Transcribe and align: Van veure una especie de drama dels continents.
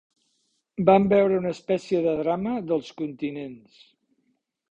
Van 0.89 1.03
veure 1.11 1.35
una 1.41 1.51
especie 1.57 2.01
de 2.07 2.15
drama 2.21 2.55
dels 2.71 2.89
continents. 3.03 3.77